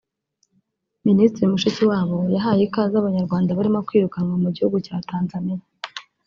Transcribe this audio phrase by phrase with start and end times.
[1.07, 5.61] Ministiri Mushikiwabo yahaye ikaze Abanyarwanda barimo kwirukanwa mu gihugu cya Tanzania